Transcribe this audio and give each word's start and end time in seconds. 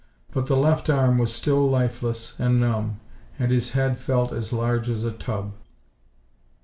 But 0.31 0.47
the 0.47 0.57
left 0.57 0.89
arm 0.89 1.19
was 1.19 1.31
still 1.31 1.69
lifeless 1.69 2.33
and 2.39 2.59
numb, 2.59 2.99
and 3.37 3.51
his 3.51 3.73
head 3.73 3.99
felt 3.99 4.31
as 4.33 4.51
large 4.51 4.89
as 4.89 5.03
a 5.03 5.11
tub. 5.11 5.53